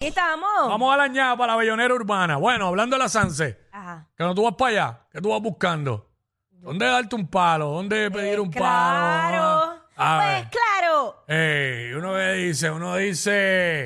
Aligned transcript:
estamos. 0.00 0.68
Vamos 0.68 0.94
a 0.94 0.96
la 0.96 1.08
ñapa, 1.08 1.46
la 1.46 1.56
bellonera 1.56 1.94
urbana. 1.94 2.36
Bueno, 2.36 2.66
hablando 2.68 2.96
de 2.96 3.02
la 3.02 3.08
Sanse. 3.08 3.58
Ajá. 3.70 4.08
Que 4.16 4.24
no 4.24 4.34
tú 4.34 4.44
vas 4.44 4.54
para 4.54 4.70
allá, 4.70 5.00
que 5.12 5.20
tú 5.20 5.30
vas 5.30 5.40
buscando. 5.42 6.08
¿Dónde 6.50 6.86
darte 6.86 7.14
un 7.16 7.26
palo? 7.28 7.70
¿Dónde 7.70 8.06
eh, 8.06 8.10
pedir 8.10 8.40
un 8.40 8.50
claro. 8.50 9.30
palo? 9.30 9.82
Ah, 9.96 10.16
claro. 10.18 10.40
Pues 10.40 10.48
claro. 10.50 11.24
Ey, 11.28 11.92
uno 11.92 12.14
que 12.14 12.32
dice, 12.32 12.70
uno 12.70 12.96
dice. 12.96 13.84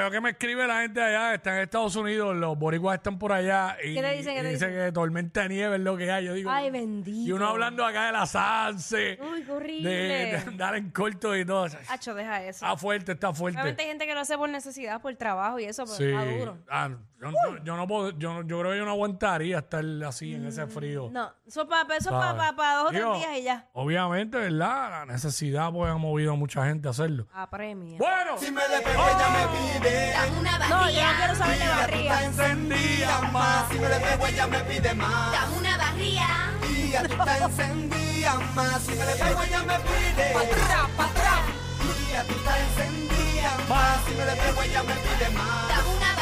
veo 0.05 0.11
que 0.11 0.21
me 0.21 0.29
escribe 0.31 0.67
la 0.67 0.81
gente 0.81 1.01
allá, 1.01 1.33
está 1.33 1.55
en 1.55 1.63
Estados 1.63 1.95
Unidos, 1.95 2.35
los 2.35 2.57
boricuas 2.57 2.97
están 2.97 3.17
por 3.17 3.31
allá 3.31 3.77
y, 3.83 3.95
¿Qué 3.95 4.01
te 4.01 4.11
dicen, 4.13 4.35
qué 4.35 4.49
dicen? 4.49 4.71
que 4.71 4.91
tormenta 4.91 5.41
de 5.43 5.49
nieve 5.49 5.75
es 5.75 5.81
lo 5.81 5.97
que 5.97 6.11
hay. 6.11 6.25
Yo 6.25 6.33
digo, 6.33 6.49
Ay, 6.49 6.69
bendito. 6.69 7.27
Y 7.27 7.31
uno 7.31 7.47
hablando 7.47 7.85
acá 7.85 8.07
de 8.07 8.11
la 8.11 8.25
salse. 8.25 9.17
Uy, 9.21 9.43
qué 9.43 9.51
horrible. 9.51 9.89
De, 9.89 10.07
de 10.07 10.37
andar 10.37 10.75
en 10.75 10.91
corto 10.91 11.35
y 11.35 11.45
todo. 11.45 11.67
Hacho, 11.89 12.13
deja 12.13 12.43
eso. 12.43 12.65
Está 12.65 12.77
fuerte, 12.77 13.13
está 13.13 13.33
fuerte. 13.33 13.59
Obviamente 13.59 13.81
hay 13.83 13.89
gente 13.89 14.05
que 14.05 14.13
lo 14.13 14.19
hace 14.19 14.37
por 14.37 14.49
necesidad, 14.49 15.01
por 15.01 15.15
trabajo 15.15 15.59
y 15.59 15.65
eso, 15.65 15.85
pero 15.85 15.95
sí. 15.95 16.05
está 16.05 16.25
duro. 16.25 16.57
Ah, 16.69 16.89
yo, 17.31 17.57
yo, 17.57 17.63
yo 17.63 17.75
no 17.77 17.87
puedo, 17.87 18.11
yo, 18.11 18.33
no- 18.33 18.41
yo 18.47 18.59
creo 18.59 18.71
que 18.71 18.77
yo 18.77 18.85
no 18.85 18.91
aguantaría 18.91 19.59
estar 19.59 19.83
así 20.07 20.33
en 20.35 20.45
ese 20.47 20.67
frío. 20.67 21.09
No, 21.11 21.31
eso 21.45 21.67
para 21.67 21.95
eso 21.97 22.09
pa, 22.11 22.35
pa, 22.35 22.55
pa 22.55 22.75
dos 22.75 22.87
o 22.87 22.89
tres 22.89 23.03
días 23.03 23.37
y 23.37 23.43
ya. 23.43 23.67
Obviamente, 23.73 24.37
¿verdad? 24.37 24.89
La 24.89 25.05
necesidad 25.05 25.71
pues 25.71 25.91
ha 25.91 25.97
movido 25.97 26.33
a 26.33 26.35
mucha 26.35 26.65
gente 26.65 26.87
a 26.87 26.91
hacerlo. 26.91 27.27
Ah, 27.33 27.43
Apremia. 27.43 27.97
Bueno, 27.97 28.37
Si 28.37 28.51
me 28.51 28.61
despego 28.67 29.03
ella 29.03 29.29
me 29.29 29.45
¡Oh! 29.45 29.79
pide, 29.79 30.13
Una 30.39 30.57
No, 30.57 30.65
yo 30.67 30.69
no 30.69 30.81
barría. 30.81 31.13
quiero 31.17 31.35
saber 31.35 31.59
de 31.59 31.65
la 31.65 31.87
tú 32.19 32.23
encendida 32.25 33.21
más. 33.31 33.69
Si 33.71 33.79
me 33.79 33.87
despego 33.87 34.27
ella 34.27 34.47
me 34.47 34.59
pide 34.61 34.93
más. 34.95 35.31
Dame 35.31 35.57
una 35.57 35.77
barría. 35.77 36.27
Tía, 36.61 37.03
tú 37.03 37.13
estás 37.13 37.41
encendida 37.41 38.33
más. 38.55 38.81
Si 38.81 38.91
me 38.91 39.05
despego 39.05 39.41
ella 39.43 39.63
me 39.63 39.79
pide. 39.79 40.33
Patrá, 40.33 40.87
patrá. 40.97 41.35
Tía, 42.07 42.23
tú 42.23 42.33
estás 42.33 42.59
encendida 42.59 43.57
más. 43.69 43.99
Si 44.05 44.13
me 44.15 44.25
despego 44.25 44.61
ella 44.63 44.83
me 44.83 44.93
pide 44.93 45.29
más. 45.31 45.67
Dame 45.69 45.89
una 45.97 46.14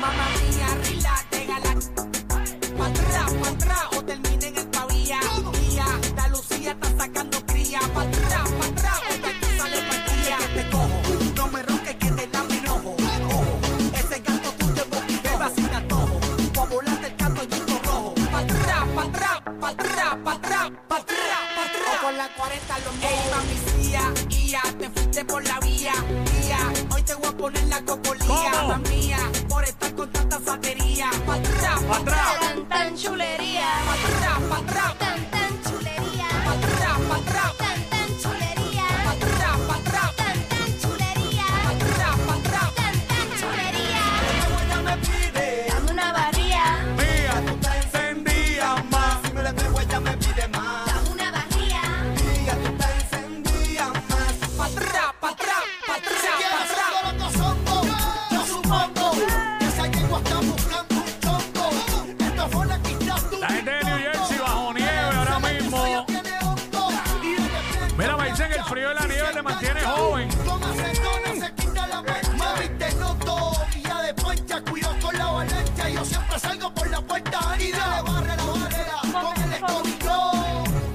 Mamá 0.00 0.26
mía, 0.40 0.68
rílate, 0.82 1.46
galán. 1.46 1.78
Pa' 2.76 2.86
atrás, 2.86 3.32
pa' 3.40 3.48
atrás. 3.48 3.93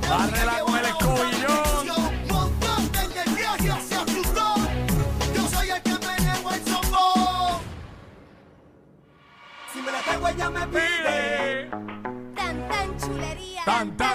Barrela 0.09 0.59
con 0.65 0.77
el 0.77 0.85
escobillón. 0.85 1.85
Yo 5.35 5.47
soy 5.47 5.69
el 5.69 5.81
que 5.83 5.91
me 5.91 5.97
peleo 5.99 6.51
el 6.51 6.65
sombo. 6.65 7.61
Si 9.71 9.81
me 9.81 9.91
la 9.91 9.99
traigo 10.01 10.27
ella 10.27 10.49
me 10.49 10.67
pide. 10.67 11.69
Tan 12.35 12.69
tan 12.69 12.97
chulería. 12.99 13.63
Tan 13.65 13.97
tan. 13.97 14.08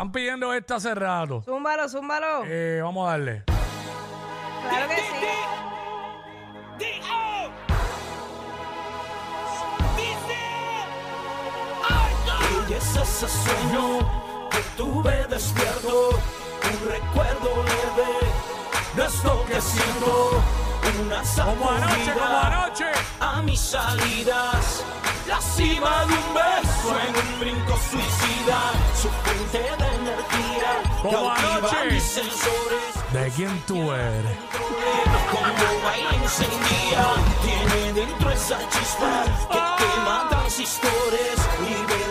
Están 0.00 0.12
pidiendo 0.12 0.54
esta 0.54 0.76
hace 0.76 0.94
rato. 0.94 1.42
Zúmbalo, 1.44 1.86
zúmbalo. 1.86 2.44
Eh, 2.46 2.80
vamos 2.82 3.06
a 3.06 3.10
darle. 3.10 3.44
Claro 3.44 4.88
que 4.88 4.96
sí. 4.96 5.02
Y 12.66 12.72
es 12.72 12.96
ese 12.96 13.28
sueño 13.28 14.48
que 14.50 14.62
tuve 14.78 15.26
despierto, 15.28 16.08
un 16.12 16.88
recuerdo 16.88 17.62
leve 17.62 18.20
de 18.96 19.04
esto 19.04 19.44
que 19.48 19.60
siento, 19.60 20.42
una 21.04 21.22
Como 21.44 21.70
anoche, 21.72 22.12
como 22.14 22.24
sacudida 22.24 22.46
anoche. 22.46 22.86
a 23.20 23.42
mis 23.42 23.60
salidas, 23.60 24.82
la 25.28 25.40
cima 25.42 26.06
de 26.06 26.14
un 26.14 26.34
beso 26.34 26.69
en 26.88 27.16
un 27.16 27.40
brinco 27.40 27.78
suicida, 27.90 28.72
su 29.00 29.08
fuente 29.08 29.58
de 29.58 29.88
energía, 29.96 30.82
Como 31.02 31.30
anoche. 31.30 31.90
mis 31.90 32.02
sensores. 32.02 33.12
¿De 33.12 33.30
quién 33.36 33.60
tú 33.66 33.92
eres? 33.92 34.38
Como 35.30 35.82
baila 35.84 36.10
encendida, 36.22 37.14
tiene 37.42 37.92
dentro 37.92 38.30
esa 38.30 38.58
chispa 38.68 39.24
que 39.50 39.84
quema 39.84 40.26
transistores 40.30 41.38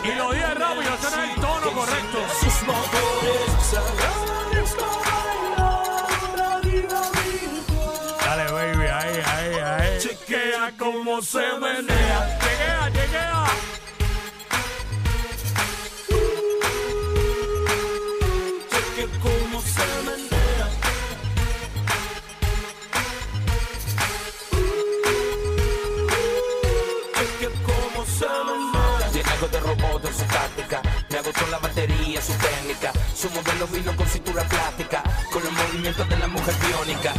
y 0.03 0.07
Y 0.07 0.15
lo 0.15 0.31
dije 0.31 0.53
rápido, 0.53 0.93
este 0.93 1.15
no 1.15 1.23
es 1.23 1.29
el 1.29 1.35
tono 1.41 1.71
correcto. 1.73 2.17
sus 2.41 2.63
motores. 2.63 4.59
Dale, 8.25 8.51
baby, 8.51 8.85
ahí, 8.87 9.21
ahí, 9.25 9.53
ahí. 9.59 9.99
Chequea 9.99 10.73
cómo 10.77 11.21
se 11.21 11.39
menea. 11.59 12.39
Algo 28.27 29.47
de 29.47 29.59
robot 29.59 30.05
en 30.05 30.13
su 30.13 30.23
táctica. 30.25 30.81
Me 31.09 31.17
agotó 31.17 31.47
la 31.47 31.59
batería, 31.59 32.21
su 32.21 32.33
técnica. 32.33 32.91
Su 33.15 33.29
modelo 33.29 33.67
vino 33.67 33.95
con 33.95 34.07
cintura 34.07 34.43
plástica. 34.43 35.03
Con 35.31 35.43
los 35.43 35.51
movimientos 35.53 36.07
de 36.09 36.17
la 36.17 36.27
mujer 36.27 36.55
biónica. 36.55 37.13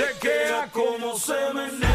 Chequea 0.00 0.66
cómo 0.72 1.14
se 1.18 1.34
menea. 1.52 1.89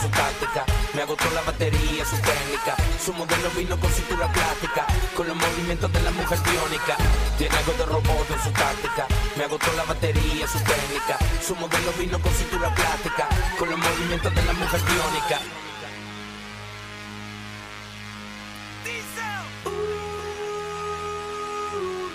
Su 0.00 0.08
táctica. 0.08 0.64
Me 0.94 1.02
agotó 1.02 1.30
la 1.30 1.42
batería, 1.42 2.04
su 2.04 2.16
técnica. 2.16 2.74
Su 3.04 3.12
modelo 3.12 3.50
vino 3.56 3.78
con 3.78 3.90
cintura 3.92 4.32
plástica. 4.32 4.86
Con 5.14 5.28
los 5.28 5.36
movimientos 5.36 5.92
de 5.92 6.02
la 6.02 6.10
mujer 6.10 6.38
biónica. 6.40 6.96
Tiene 7.38 7.56
algo 7.56 7.72
de 7.72 7.86
robot 7.86 8.30
en 8.30 8.42
su 8.42 8.50
táctica. 8.50 9.06
Me 9.36 9.44
agotó 9.44 9.72
la 9.76 9.84
batería, 9.84 10.46
su 10.48 10.58
técnica. 10.58 11.18
Su 11.46 11.54
modelo 11.56 11.92
vino 11.98 12.18
con 12.20 12.32
cintura 12.32 12.74
plástica. 12.74 13.28
Con 13.58 13.70
los 13.70 13.78
movimientos 13.78 14.34
de 14.34 14.44
la 14.44 14.52
mujer 14.54 14.80
biónica. 14.80 15.38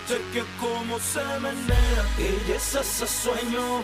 Cheque 0.07 0.43
cómo 0.59 0.99
se 0.99 1.23
menea. 1.39 2.01
Ella 2.19 2.55
es 2.55 2.75
ese 2.75 3.07
sueño 3.07 3.83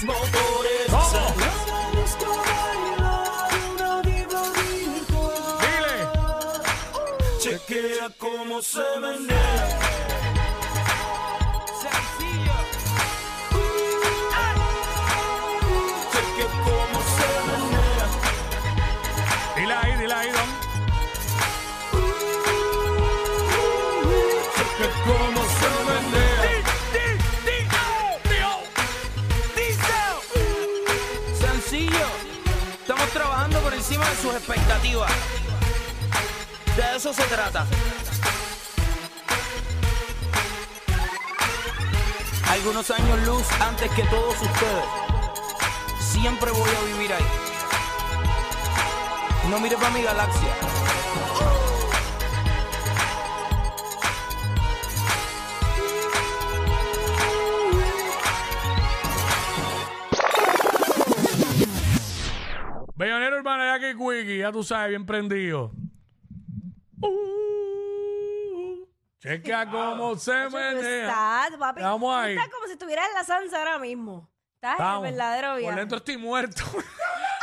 Dile. 0.00 0.12
Se 8.62 8.78
menea. 9.00 9.56
Cómo 16.64 17.00
se 17.00 17.30
ahí, 19.72 19.92
ahí. 20.12 20.65
De 33.88 34.16
sus 34.20 34.34
expectativas. 34.34 35.12
De 36.76 36.96
eso 36.96 37.12
se 37.12 37.22
trata. 37.24 37.64
Algunos 42.50 42.90
años 42.90 43.26
luz 43.26 43.46
antes 43.60 43.90
que 43.92 44.02
todos 44.04 44.34
ustedes. 44.34 44.84
Siempre 46.00 46.50
voy 46.50 46.70
a 46.70 46.94
vivir 46.94 47.12
ahí. 47.12 47.26
No 49.50 49.60
mire 49.60 49.76
para 49.76 49.90
mi 49.90 50.02
galaxia. 50.02 50.75
Ya 64.46 64.52
tú 64.52 64.62
sabes, 64.62 64.90
bien 64.90 65.04
prendido. 65.04 65.72
Uh, 67.00 68.86
chequea 69.18 69.68
cómo 69.68 70.16
se 70.16 70.48
menea. 70.50 71.08
estás, 71.08 71.58
papi. 71.58 71.80
Estamos 71.80 72.14
ahí. 72.14 72.34
Estás 72.34 72.48
como 72.50 72.66
si 72.66 72.72
estuvieras 72.72 73.08
en 73.08 73.14
la 73.14 73.24
salsa 73.24 73.58
ahora 73.58 73.78
mismo. 73.78 74.30
Estás 74.54 74.78
en 74.78 74.86
el 74.86 75.02
verdadero 75.02 75.48
Por 75.50 75.58
viaje. 75.58 75.78
dentro 75.80 75.98
estoy 75.98 76.16
muerto. 76.16 76.62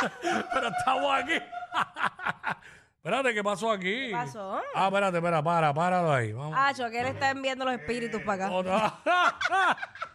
Pero 0.20 0.68
estamos 0.68 1.14
aquí. 1.14 1.34
espérate, 2.96 3.34
¿qué 3.34 3.44
pasó 3.44 3.70
aquí? 3.70 4.06
¿Qué 4.08 4.12
pasó? 4.12 4.60
Ah, 4.74 4.86
espérate, 4.86 5.18
espera, 5.18 5.42
para, 5.42 5.74
páralo 5.74 6.10
ahí. 6.12 6.32
Vamos. 6.32 6.56
Ah, 6.58 6.72
que 6.74 7.00
él 7.00 7.06
está 7.06 7.30
enviando 7.30 7.66
los 7.66 7.74
espíritus 7.74 8.22
para 8.22 8.46
acá. 8.46 8.98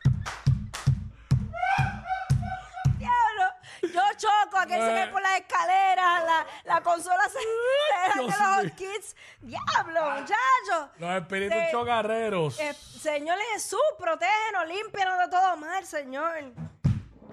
choco 4.19 4.57
aquel 4.57 4.81
se 4.81 4.88
cae 4.88 5.07
por 5.07 5.21
las 5.21 5.39
escaleras, 5.39 6.23
la, 6.25 6.45
la 6.65 6.81
consola 6.81 7.23
se 7.29 7.39
se 7.39 7.39
Dios 8.19 8.27
mío. 8.27 8.63
los 8.63 8.71
kits. 8.73 9.15
Diablo, 9.41 10.11
muchachos. 10.11 10.89
Los 10.97 11.21
espíritus 11.21 11.57
Te- 11.57 11.71
chocarreros. 11.71 12.59
Eh, 12.59 12.73
Señor 12.73 13.38
Jesús, 13.53 13.79
protégenos, 13.97 14.67
límpianos 14.67 15.17
de 15.19 15.27
todo 15.29 15.57
mal, 15.57 15.85
Señor. 15.85 16.33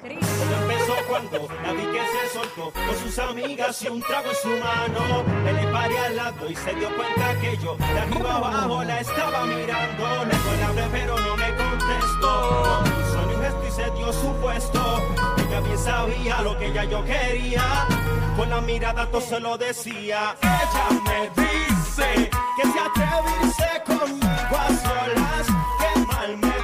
Cristo. 0.01 0.27
Todo 0.27 0.71
empezó 0.71 0.95
cuando 1.09 1.49
la 1.63 1.73
vi 1.73 1.87
que 1.87 2.07
se 2.07 2.29
soltó 2.35 2.71
con 2.71 2.97
sus 2.99 3.19
amigas 3.19 3.81
y 3.83 3.89
un 3.89 4.03
trago 4.03 4.29
en 4.29 4.37
su 4.37 4.49
mano. 4.49 5.25
Él 5.49 5.57
le 5.57 5.73
paré 5.73 5.99
al 5.99 6.17
lado 6.17 6.51
y 6.51 6.55
se 6.55 6.75
dio 6.75 6.95
cuenta 6.95 7.35
que 7.41 7.57
yo 7.57 7.77
de 7.77 7.99
arriba 8.01 8.37
abajo 8.37 8.85
la 8.85 9.01
estaba 9.01 9.45
mirando. 9.47 10.25
Le 10.27 10.65
hablé 10.65 10.87
pero 10.93 11.19
no 11.19 11.37
me 11.37 11.49
contestó. 11.57 12.83
No 12.85 13.01
hizo 13.01 13.27
ni 13.27 13.35
gesto 13.43 13.67
y 13.67 13.71
se 13.71 13.91
dio 13.93 14.13
su 14.13 14.33
puesto. 14.41 15.03
Sabía 15.87 16.43
lo 16.43 16.59
que 16.59 16.73
ya 16.73 16.85
yo 16.85 17.05
quería. 17.05 17.87
Con 18.37 18.51
la 18.51 18.61
mirada 18.61 19.07
todo 19.11 19.21
se 19.21 19.39
lo 19.41 19.57
decía. 19.57 20.37
Ella 20.43 20.87
me 21.07 21.21
dice 21.43 22.09
que 22.57 22.65
se 22.73 22.79
atreve 22.87 23.31
a 23.33 23.45
irse 23.45 23.71
conmigo 23.87 24.55
a 24.65 24.69
solas. 24.85 25.47
Mal 26.09 26.37
me 26.39 26.56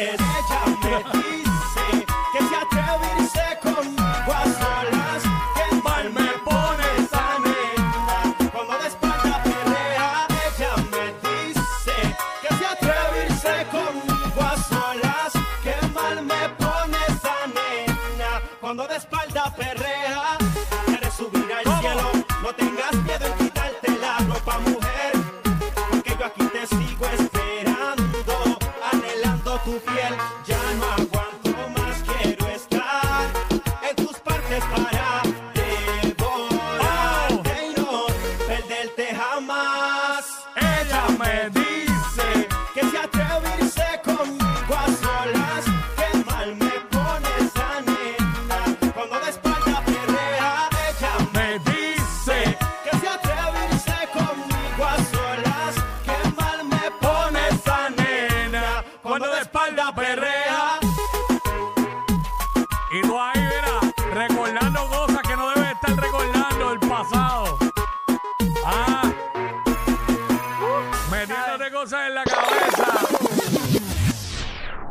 says. 0.00 0.29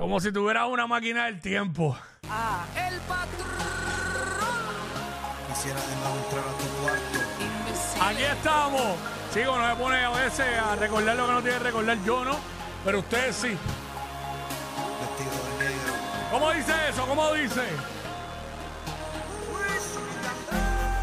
Como 0.09 0.19
si 0.19 0.31
tuvieras 0.31 0.67
una 0.67 0.87
máquina 0.87 1.25
del 1.25 1.39
tiempo. 1.39 1.95
El 2.75 2.99
patrón 3.01 3.45
Quisiera 5.47 5.79
de 5.79 5.95
nuevo 5.97 6.15
entrar 6.25 6.45
a 6.45 6.57
tu 6.57 6.65
cuarto. 6.81 7.19
Aquí 8.07 8.23
estamos. 8.23 8.97
Chicos, 9.31 9.59
no 9.59 9.67
me 9.67 9.75
pone 9.75 10.03
a 10.03 10.09
veces 10.09 10.47
a 10.57 10.75
recordar 10.77 11.15
lo 11.15 11.27
que 11.27 11.31
no 11.31 11.41
tiene 11.43 11.57
que 11.59 11.63
recordar 11.63 12.03
yo, 12.03 12.25
¿no? 12.25 12.39
Pero 12.83 12.99
ustedes 13.01 13.35
sí. 13.35 13.49
Vestido 14.99 15.31
de 15.59 15.63
negro. 15.63 15.93
¿Cómo 16.31 16.51
dice 16.53 16.73
eso? 16.89 17.05
¿Cómo 17.05 17.31
dice? 17.33 17.61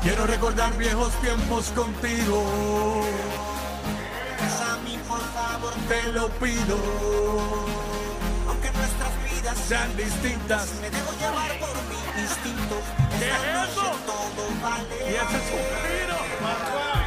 Quiero 0.03 0.27
recordar 0.27 0.77
viejos 0.77 1.13
tiempos 1.21 1.71
contigo. 1.71 3.05
Bésame, 4.41 4.99
por 5.07 5.21
favor, 5.21 5.75
te 5.89 6.13
lo 6.13 6.29
pido. 6.41 7.96
Vidas 9.47 9.59
sean 9.69 9.97
distintas, 9.97 10.75
me 10.81 10.91
dejo 10.91 11.13
llevar 11.21 11.57
por 11.61 11.77
mi 11.89 12.21
instinto. 12.21 12.83
¿Qué 13.17 13.29
es 13.29 13.71
eso? 13.71 13.93
todo 14.05 14.61
vale. 14.61 14.97
Y 15.09 15.15
ese 15.15 15.39
suspiro. 15.39 16.17
quisiera 16.37 17.06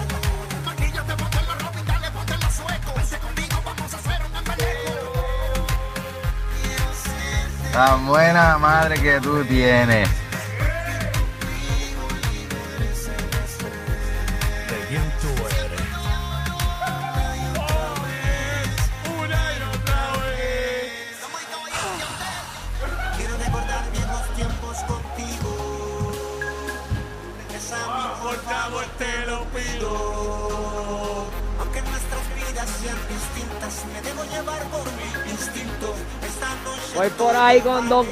Quiero 6.62 6.94
ser 6.94 7.72
Tan 7.72 8.06
buena 8.06 8.58
madre 8.60 9.00
que 9.02 9.20
tú 9.20 9.44
tienes. 9.46 10.19
por 28.22 28.36
favor 28.44 28.86
te 28.98 29.26
lo 29.26 29.44
pido. 29.46 31.26
Aunque 31.60 31.82
nuestras 31.82 32.36
vidas 32.36 32.70
sean 32.82 32.98
distintas, 33.08 33.86
me 33.94 34.02
debo 34.02 34.24
llevar 34.26 34.62
por 34.70 34.86
mi 34.94 35.32
instinto. 35.32 35.94
Esta 36.26 36.50
noche 36.64 36.96
Voy 36.96 37.10
por 37.10 37.36
ahí 37.36 37.62
con 37.62 37.90
dos. 37.90 38.08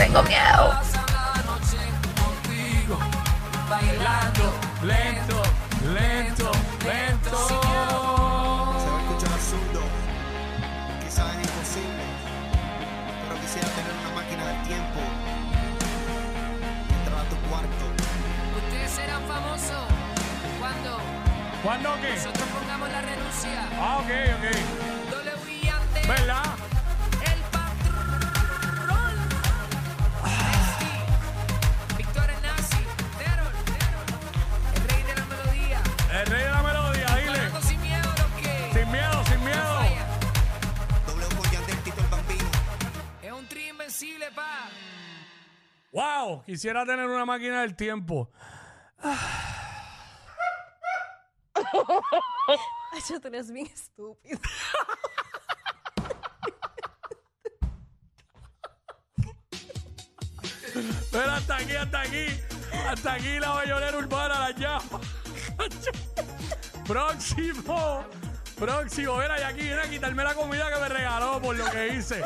Tengo 0.00 0.22
miedo. 0.22 0.70
Pasar 0.70 1.10
la 1.36 1.42
noche 1.42 1.76
contigo 2.16 2.98
bailando. 3.68 4.44
Lento, 4.82 5.42
lento, 5.92 6.50
lento. 6.86 7.36
Se 7.48 7.54
va 8.88 8.96
a 8.96 9.02
escuchar 9.02 9.32
absurdo, 9.34 9.80
quizás 11.04 11.26
es 11.36 11.40
imposible, 11.46 12.04
pero 13.28 13.40
quisiera 13.42 13.68
tener 13.68 13.92
una 14.00 14.10
máquina 14.18 14.42
del 14.46 14.62
tiempo. 14.62 15.00
Entrar 16.96 17.20
a 17.20 17.28
tu 17.28 17.36
cuarto, 17.50 17.84
Ustedes 18.56 18.90
serán 18.92 19.22
famosos 19.28 19.84
cuando 20.58 20.98
¿Cuándo 21.62 21.88
qué? 22.00 22.16
nosotros 22.16 22.48
pongamos 22.58 22.88
la 22.88 23.00
renuncia. 23.02 23.68
Ah, 23.78 23.98
ok, 23.98 24.10
ok. 24.38 26.08
¿Verdad? 26.08 26.49
Quisiera 46.50 46.84
tener 46.84 47.06
una 47.06 47.24
máquina 47.24 47.60
del 47.60 47.76
tiempo. 47.76 48.28
Ay, 52.92 53.00
yo 53.08 53.20
tenés 53.20 53.52
bien 53.52 53.66
estúpido. 53.66 54.40
Pero 61.12 61.30
hasta 61.30 61.56
aquí, 61.56 61.76
hasta 61.76 62.00
aquí. 62.00 62.26
Hasta 62.88 63.12
aquí 63.12 63.38
la 63.38 63.50
bayonera 63.50 63.98
urbana, 63.98 64.40
la 64.40 64.50
llama. 64.50 65.00
Próximo. 66.84 68.04
Próximo. 68.58 69.16
Mira, 69.18 69.38
y 69.38 69.42
aquí 69.44 69.60
viene 69.62 69.82
a 69.82 69.88
quitarme 69.88 70.24
la 70.24 70.34
comida 70.34 70.68
que 70.72 70.80
me 70.80 70.88
regaló 70.88 71.40
por 71.40 71.54
lo 71.56 71.64
que 71.70 71.94
hice. 71.94 72.24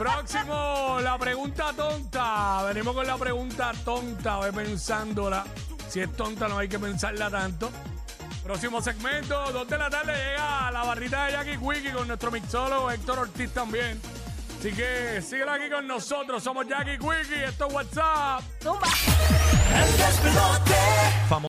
Próximo, 0.00 0.98
la 1.02 1.18
pregunta 1.18 1.74
tonta. 1.76 2.62
Venimos 2.62 2.94
con 2.94 3.06
la 3.06 3.18
pregunta 3.18 3.72
tonta. 3.84 4.36
Voy 4.36 4.50
pensándola. 4.50 5.44
Si 5.90 6.00
es 6.00 6.10
tonta, 6.16 6.48
no 6.48 6.56
hay 6.56 6.70
que 6.70 6.78
pensarla 6.78 7.28
tanto. 7.28 7.70
Próximo 8.42 8.80
segmento, 8.80 9.52
2 9.52 9.68
de 9.68 9.76
la 9.76 9.90
tarde 9.90 10.14
llega 10.14 10.70
la 10.70 10.84
barrita 10.84 11.26
de 11.26 11.32
Jackie 11.32 11.58
Quickie 11.58 11.92
con 11.92 12.08
nuestro 12.08 12.30
mixólogo 12.30 12.90
Héctor 12.90 13.18
Ortiz 13.18 13.52
también. 13.52 14.00
Así 14.58 14.72
que 14.72 15.20
síguela 15.20 15.56
aquí 15.56 15.68
con 15.68 15.86
nosotros. 15.86 16.42
Somos 16.42 16.66
Jackie 16.66 16.96
Quickie. 16.96 17.44
Esto 17.44 17.66
es 17.66 17.74
WhatsApp. 17.74 18.40
Zumba. 18.62 18.88
El 19.74 19.98
despelote. 19.98 20.78